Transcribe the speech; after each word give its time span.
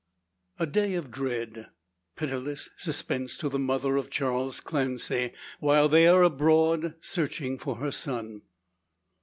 A 0.57 0.65
day 0.65 0.95
of 0.95 1.11
dread, 1.11 1.67
pitiless 2.15 2.71
suspense 2.75 3.37
to 3.37 3.49
the 3.49 3.59
mother 3.59 3.97
of 3.97 4.09
Charles 4.09 4.59
Clancy, 4.59 5.31
while 5.59 5.87
they 5.87 6.07
are 6.07 6.23
abroad 6.23 6.95
searching 7.01 7.59
for 7.59 7.75
her 7.75 7.91
son. 7.91 8.41